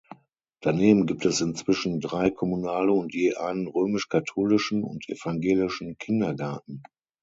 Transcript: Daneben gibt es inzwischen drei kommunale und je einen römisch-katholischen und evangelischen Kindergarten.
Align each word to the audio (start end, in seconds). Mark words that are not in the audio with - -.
Daneben 0.61 1.05
gibt 1.05 1.25
es 1.27 1.41
inzwischen 1.41 1.99
drei 1.99 2.31
kommunale 2.31 2.91
und 2.91 3.13
je 3.13 3.35
einen 3.35 3.67
römisch-katholischen 3.67 4.83
und 4.83 5.07
evangelischen 5.07 5.95
Kindergarten. 5.99 6.81